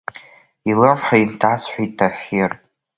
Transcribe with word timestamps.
Илымҳа 0.69 1.15
инҭасҳәеит 1.23 1.91
Таҳир. 1.97 2.51